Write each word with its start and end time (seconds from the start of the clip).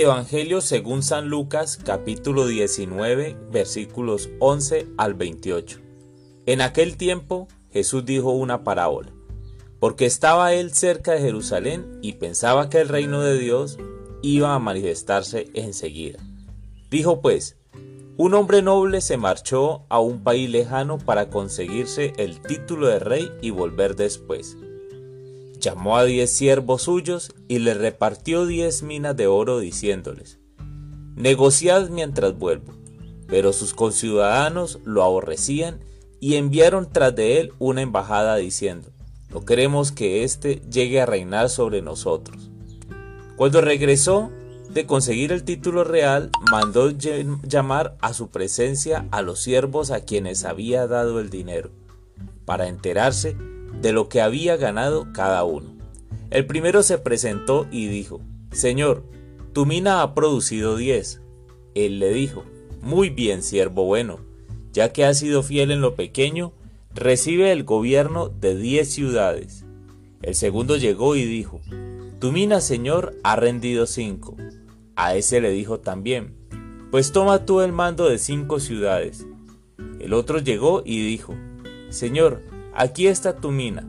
Evangelio 0.00 0.62
según 0.62 1.02
San 1.02 1.28
Lucas 1.28 1.76
capítulo 1.76 2.46
19 2.46 3.36
versículos 3.52 4.30
11 4.38 4.86
al 4.96 5.12
28. 5.12 5.78
En 6.46 6.62
aquel 6.62 6.96
tiempo 6.96 7.48
Jesús 7.70 8.06
dijo 8.06 8.30
una 8.30 8.64
parábola, 8.64 9.12
porque 9.78 10.06
estaba 10.06 10.54
él 10.54 10.72
cerca 10.72 11.12
de 11.12 11.20
Jerusalén 11.20 11.98
y 12.00 12.14
pensaba 12.14 12.70
que 12.70 12.80
el 12.80 12.88
reino 12.88 13.20
de 13.20 13.38
Dios 13.38 13.76
iba 14.22 14.54
a 14.54 14.58
manifestarse 14.58 15.50
enseguida. 15.52 16.18
Dijo 16.90 17.20
pues, 17.20 17.58
un 18.16 18.32
hombre 18.32 18.62
noble 18.62 19.02
se 19.02 19.18
marchó 19.18 19.84
a 19.90 20.00
un 20.00 20.24
país 20.24 20.48
lejano 20.48 20.96
para 20.96 21.28
conseguirse 21.28 22.14
el 22.16 22.40
título 22.40 22.86
de 22.86 23.00
rey 23.00 23.30
y 23.42 23.50
volver 23.50 23.96
después 23.96 24.56
llamó 25.60 25.96
a 25.96 26.04
diez 26.04 26.30
siervos 26.30 26.82
suyos 26.82 27.34
y 27.48 27.60
les 27.60 27.76
repartió 27.76 28.46
diez 28.46 28.82
minas 28.82 29.16
de 29.16 29.26
oro 29.26 29.60
diciéndoles, 29.60 30.40
negociad 31.14 31.90
mientras 31.90 32.36
vuelvo. 32.36 32.72
Pero 33.28 33.52
sus 33.52 33.74
conciudadanos 33.74 34.80
lo 34.84 35.04
aborrecían 35.04 35.78
y 36.18 36.34
enviaron 36.34 36.90
tras 36.92 37.14
de 37.14 37.38
él 37.38 37.52
una 37.60 37.82
embajada 37.82 38.36
diciendo, 38.36 38.90
no 39.30 39.44
queremos 39.44 39.92
que 39.92 40.24
éste 40.24 40.60
llegue 40.68 41.00
a 41.00 41.06
reinar 41.06 41.48
sobre 41.48 41.80
nosotros. 41.80 42.50
Cuando 43.36 43.60
regresó 43.60 44.30
de 44.68 44.86
conseguir 44.86 45.30
el 45.32 45.44
título 45.44 45.84
real, 45.84 46.30
mandó 46.50 46.90
llamar 46.90 47.96
a 48.00 48.12
su 48.12 48.30
presencia 48.30 49.06
a 49.12 49.22
los 49.22 49.40
siervos 49.40 49.90
a 49.90 50.00
quienes 50.00 50.44
había 50.44 50.86
dado 50.86 51.20
el 51.20 51.30
dinero, 51.30 51.70
para 52.44 52.66
enterarse 52.66 53.36
de 53.80 53.92
lo 53.92 54.08
que 54.08 54.20
había 54.20 54.56
ganado 54.56 55.12
cada 55.12 55.44
uno. 55.44 55.74
El 56.30 56.46
primero 56.46 56.82
se 56.82 56.98
presentó 56.98 57.66
y 57.70 57.88
dijo, 57.88 58.20
Señor, 58.52 59.04
tu 59.52 59.66
mina 59.66 60.02
ha 60.02 60.14
producido 60.14 60.76
diez. 60.76 61.20
Él 61.74 61.98
le 61.98 62.12
dijo, 62.12 62.44
Muy 62.82 63.10
bien, 63.10 63.42
siervo 63.42 63.84
bueno, 63.84 64.20
ya 64.72 64.92
que 64.92 65.04
has 65.04 65.18
sido 65.18 65.42
fiel 65.42 65.70
en 65.70 65.80
lo 65.80 65.96
pequeño, 65.96 66.52
recibe 66.94 67.52
el 67.52 67.64
gobierno 67.64 68.28
de 68.28 68.56
diez 68.56 68.92
ciudades. 68.92 69.64
El 70.22 70.34
segundo 70.34 70.76
llegó 70.76 71.16
y 71.16 71.24
dijo, 71.24 71.60
Tu 72.20 72.30
mina, 72.30 72.60
Señor, 72.60 73.16
ha 73.24 73.36
rendido 73.36 73.86
cinco. 73.86 74.36
A 74.94 75.16
ese 75.16 75.40
le 75.40 75.50
dijo 75.50 75.80
también, 75.80 76.36
Pues 76.90 77.12
toma 77.12 77.44
tú 77.46 77.60
el 77.60 77.72
mando 77.72 78.08
de 78.08 78.18
cinco 78.18 78.60
ciudades. 78.60 79.26
El 79.98 80.12
otro 80.12 80.38
llegó 80.38 80.82
y 80.84 81.04
dijo, 81.04 81.34
Señor, 81.88 82.42
Aquí 82.74 83.06
está 83.06 83.36
tu 83.36 83.50
mina. 83.50 83.88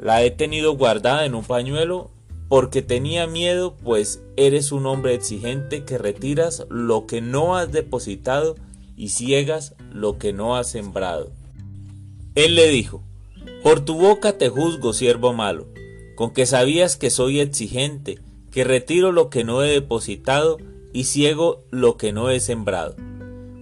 La 0.00 0.22
he 0.22 0.30
tenido 0.30 0.76
guardada 0.76 1.24
en 1.24 1.34
un 1.34 1.44
pañuelo 1.44 2.10
porque 2.48 2.80
tenía 2.80 3.26
miedo, 3.26 3.76
pues 3.76 4.22
eres 4.36 4.72
un 4.72 4.86
hombre 4.86 5.14
exigente 5.14 5.84
que 5.84 5.98
retiras 5.98 6.66
lo 6.70 7.06
que 7.06 7.20
no 7.20 7.56
has 7.56 7.70
depositado 7.72 8.56
y 8.96 9.10
ciegas 9.10 9.74
lo 9.92 10.18
que 10.18 10.32
no 10.32 10.56
has 10.56 10.70
sembrado. 10.70 11.30
Él 12.34 12.54
le 12.54 12.68
dijo, 12.68 13.02
Por 13.62 13.80
tu 13.80 13.94
boca 13.94 14.38
te 14.38 14.48
juzgo, 14.48 14.92
siervo 14.92 15.32
malo, 15.32 15.66
con 16.16 16.32
que 16.32 16.46
sabías 16.46 16.96
que 16.96 17.10
soy 17.10 17.40
exigente, 17.40 18.18
que 18.50 18.64
retiro 18.64 19.12
lo 19.12 19.28
que 19.28 19.44
no 19.44 19.62
he 19.62 19.68
depositado 19.68 20.58
y 20.92 21.04
ciego 21.04 21.62
lo 21.70 21.96
que 21.96 22.12
no 22.12 22.30
he 22.30 22.40
sembrado. 22.40 22.96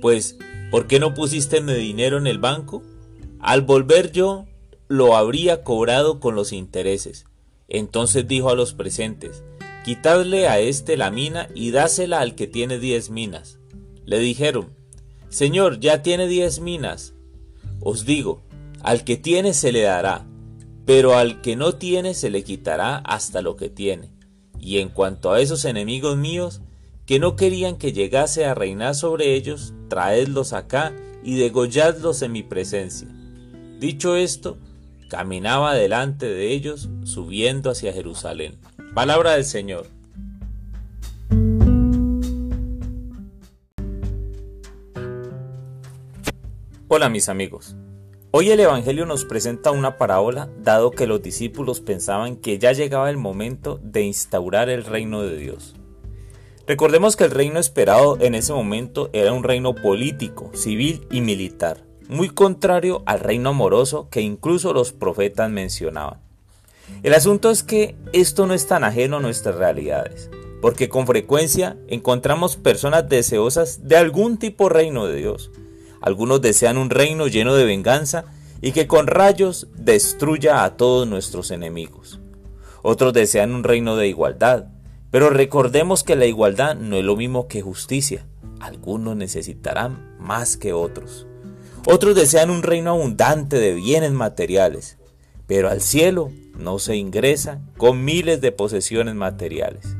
Pues, 0.00 0.36
¿por 0.70 0.88
qué 0.88 0.98
no 0.98 1.14
pusiste 1.14 1.60
mi 1.60 1.74
dinero 1.74 2.18
en 2.18 2.26
el 2.26 2.38
banco? 2.38 2.82
Al 3.38 3.62
volver 3.62 4.10
yo, 4.10 4.46
lo 4.92 5.16
habría 5.16 5.64
cobrado 5.64 6.20
con 6.20 6.34
los 6.34 6.52
intereses. 6.52 7.24
Entonces 7.66 8.28
dijo 8.28 8.50
a 8.50 8.54
los 8.54 8.74
presentes, 8.74 9.42
Quitadle 9.86 10.48
a 10.48 10.60
éste 10.60 10.98
la 10.98 11.10
mina 11.10 11.48
y 11.54 11.70
dásela 11.70 12.20
al 12.20 12.34
que 12.34 12.46
tiene 12.46 12.78
diez 12.78 13.08
minas. 13.08 13.58
Le 14.04 14.18
dijeron, 14.18 14.68
Señor, 15.30 15.80
ya 15.80 16.02
tiene 16.02 16.28
diez 16.28 16.60
minas. 16.60 17.14
Os 17.80 18.04
digo, 18.04 18.42
al 18.82 19.02
que 19.02 19.16
tiene 19.16 19.54
se 19.54 19.72
le 19.72 19.80
dará, 19.80 20.26
pero 20.84 21.16
al 21.16 21.40
que 21.40 21.56
no 21.56 21.76
tiene 21.76 22.12
se 22.12 22.28
le 22.28 22.44
quitará 22.44 22.98
hasta 22.98 23.40
lo 23.40 23.56
que 23.56 23.70
tiene. 23.70 24.12
Y 24.60 24.76
en 24.76 24.90
cuanto 24.90 25.32
a 25.32 25.40
esos 25.40 25.64
enemigos 25.64 26.18
míos, 26.18 26.60
que 27.06 27.18
no 27.18 27.34
querían 27.34 27.78
que 27.78 27.94
llegase 27.94 28.44
a 28.44 28.54
reinar 28.54 28.94
sobre 28.94 29.36
ellos, 29.36 29.72
traedlos 29.88 30.52
acá 30.52 30.94
y 31.24 31.36
degolladlos 31.36 32.20
en 32.20 32.32
mi 32.32 32.42
presencia. 32.42 33.08
Dicho 33.80 34.16
esto, 34.16 34.58
caminaba 35.12 35.74
delante 35.74 36.24
de 36.24 36.52
ellos 36.52 36.88
subiendo 37.04 37.70
hacia 37.70 37.92
Jerusalén. 37.92 38.56
Palabra 38.94 39.32
del 39.32 39.44
Señor. 39.44 39.84
Hola 46.88 47.10
mis 47.10 47.28
amigos. 47.28 47.76
Hoy 48.30 48.52
el 48.52 48.60
Evangelio 48.60 49.04
nos 49.04 49.26
presenta 49.26 49.70
una 49.70 49.98
parábola 49.98 50.48
dado 50.58 50.90
que 50.92 51.06
los 51.06 51.20
discípulos 51.20 51.82
pensaban 51.82 52.36
que 52.36 52.58
ya 52.58 52.72
llegaba 52.72 53.10
el 53.10 53.18
momento 53.18 53.78
de 53.82 54.04
instaurar 54.04 54.70
el 54.70 54.82
reino 54.82 55.20
de 55.20 55.36
Dios. 55.36 55.74
Recordemos 56.66 57.16
que 57.16 57.24
el 57.24 57.32
reino 57.32 57.60
esperado 57.60 58.16
en 58.18 58.34
ese 58.34 58.54
momento 58.54 59.10
era 59.12 59.34
un 59.34 59.44
reino 59.44 59.74
político, 59.74 60.50
civil 60.54 61.06
y 61.10 61.20
militar 61.20 61.91
muy 62.08 62.30
contrario 62.30 63.02
al 63.06 63.20
reino 63.20 63.50
amoroso 63.50 64.08
que 64.10 64.20
incluso 64.20 64.72
los 64.72 64.92
profetas 64.92 65.50
mencionaban. 65.50 66.20
El 67.02 67.14
asunto 67.14 67.50
es 67.50 67.62
que 67.62 67.96
esto 68.12 68.46
no 68.46 68.54
es 68.54 68.66
tan 68.66 68.84
ajeno 68.84 69.16
a 69.16 69.20
nuestras 69.20 69.56
realidades, 69.56 70.30
porque 70.60 70.88
con 70.88 71.06
frecuencia 71.06 71.76
encontramos 71.88 72.56
personas 72.56 73.08
deseosas 73.08 73.88
de 73.88 73.96
algún 73.96 74.38
tipo 74.38 74.68
reino 74.68 75.06
de 75.06 75.16
Dios. 75.16 75.50
Algunos 76.00 76.40
desean 76.42 76.78
un 76.78 76.90
reino 76.90 77.26
lleno 77.26 77.54
de 77.54 77.64
venganza 77.64 78.24
y 78.60 78.72
que 78.72 78.86
con 78.86 79.06
rayos 79.06 79.68
destruya 79.76 80.64
a 80.64 80.76
todos 80.76 81.08
nuestros 81.08 81.50
enemigos. 81.50 82.20
Otros 82.82 83.12
desean 83.12 83.54
un 83.54 83.64
reino 83.64 83.96
de 83.96 84.08
igualdad, 84.08 84.66
pero 85.10 85.30
recordemos 85.30 86.04
que 86.04 86.16
la 86.16 86.26
igualdad 86.26 86.76
no 86.76 86.96
es 86.96 87.04
lo 87.04 87.16
mismo 87.16 87.48
que 87.48 87.62
justicia. 87.62 88.26
Algunos 88.60 89.16
necesitarán 89.16 90.16
más 90.18 90.56
que 90.56 90.72
otros. 90.72 91.26
Otros 91.84 92.14
desean 92.14 92.50
un 92.50 92.62
reino 92.62 92.90
abundante 92.90 93.58
de 93.58 93.74
bienes 93.74 94.12
materiales, 94.12 94.98
pero 95.48 95.68
al 95.68 95.80
cielo 95.80 96.30
no 96.56 96.78
se 96.78 96.94
ingresa 96.94 97.60
con 97.76 98.04
miles 98.04 98.40
de 98.40 98.52
posesiones 98.52 99.16
materiales. 99.16 99.96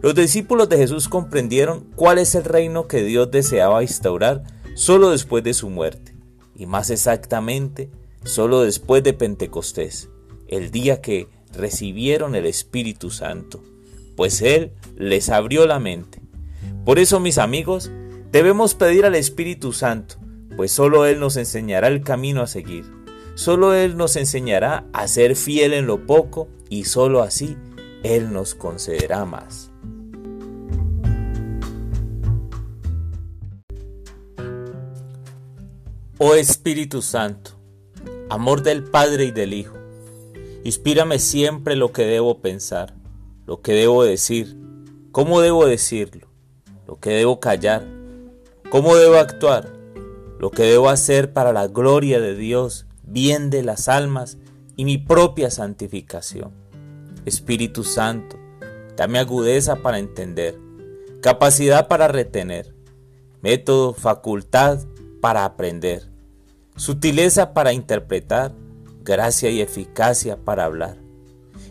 Los 0.00 0.14
discípulos 0.14 0.70
de 0.70 0.78
Jesús 0.78 1.10
comprendieron 1.10 1.84
cuál 1.94 2.18
es 2.18 2.34
el 2.34 2.44
reino 2.44 2.88
que 2.88 3.02
Dios 3.04 3.30
deseaba 3.30 3.82
instaurar 3.82 4.44
solo 4.74 5.10
después 5.10 5.44
de 5.44 5.52
su 5.52 5.68
muerte, 5.68 6.14
y 6.56 6.64
más 6.64 6.88
exactamente, 6.88 7.90
solo 8.24 8.62
después 8.62 9.02
de 9.02 9.12
Pentecostés, 9.12 10.08
el 10.48 10.70
día 10.70 11.02
que 11.02 11.28
recibieron 11.52 12.34
el 12.34 12.46
Espíritu 12.46 13.10
Santo, 13.10 13.62
pues 14.16 14.40
Él 14.40 14.72
les 14.96 15.28
abrió 15.28 15.66
la 15.66 15.80
mente. 15.80 16.22
Por 16.86 16.98
eso, 16.98 17.20
mis 17.20 17.36
amigos, 17.36 17.90
debemos 18.32 18.74
pedir 18.74 19.04
al 19.04 19.16
Espíritu 19.16 19.74
Santo 19.74 20.16
pues 20.60 20.72
solo 20.72 21.06
Él 21.06 21.20
nos 21.20 21.38
enseñará 21.38 21.88
el 21.88 22.02
camino 22.02 22.42
a 22.42 22.46
seguir. 22.46 22.84
Solo 23.34 23.72
Él 23.72 23.96
nos 23.96 24.16
enseñará 24.16 24.84
a 24.92 25.08
ser 25.08 25.34
fiel 25.34 25.72
en 25.72 25.86
lo 25.86 26.06
poco 26.06 26.48
y 26.68 26.84
solo 26.84 27.22
así 27.22 27.56
Él 28.02 28.30
nos 28.30 28.54
concederá 28.54 29.24
más. 29.24 29.70
Oh 36.18 36.34
Espíritu 36.34 37.00
Santo, 37.00 37.52
amor 38.28 38.62
del 38.62 38.84
Padre 38.84 39.24
y 39.24 39.30
del 39.30 39.54
Hijo, 39.54 39.78
inspírame 40.62 41.18
siempre 41.20 41.74
lo 41.74 41.90
que 41.90 42.02
debo 42.02 42.42
pensar, 42.42 42.92
lo 43.46 43.62
que 43.62 43.72
debo 43.72 44.04
decir, 44.04 44.58
cómo 45.10 45.40
debo 45.40 45.64
decirlo, 45.64 46.28
lo 46.86 47.00
que 47.00 47.12
debo 47.12 47.40
callar, 47.40 47.82
cómo 48.68 48.94
debo 48.94 49.14
actuar 49.14 49.79
lo 50.40 50.50
que 50.50 50.62
debo 50.62 50.88
hacer 50.88 51.34
para 51.34 51.52
la 51.52 51.68
gloria 51.68 52.18
de 52.18 52.34
Dios, 52.34 52.86
bien 53.02 53.50
de 53.50 53.62
las 53.62 53.88
almas 53.88 54.38
y 54.74 54.86
mi 54.86 54.96
propia 54.96 55.50
santificación. 55.50 56.52
Espíritu 57.26 57.84
Santo, 57.84 58.38
dame 58.96 59.18
agudeza 59.18 59.76
para 59.76 59.98
entender, 59.98 60.58
capacidad 61.20 61.88
para 61.88 62.08
retener, 62.08 62.74
método, 63.42 63.92
facultad 63.92 64.78
para 65.20 65.44
aprender, 65.44 66.08
sutileza 66.74 67.52
para 67.52 67.74
interpretar, 67.74 68.54
gracia 69.02 69.50
y 69.50 69.60
eficacia 69.60 70.38
para 70.38 70.64
hablar. 70.64 70.96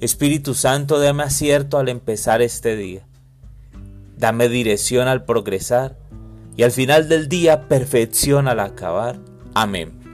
Espíritu 0.00 0.54
Santo, 0.54 0.98
dame 0.98 1.22
acierto 1.22 1.78
al 1.78 1.88
empezar 1.88 2.42
este 2.42 2.74
día. 2.74 3.06
Dame 4.18 4.48
dirección 4.48 5.06
al 5.06 5.24
progresar 5.24 5.96
y 6.56 6.62
al 6.62 6.72
final 6.72 7.08
del 7.08 7.28
día 7.28 7.68
perfección 7.68 8.48
al 8.48 8.60
acabar. 8.60 9.18
Amén. 9.54 10.05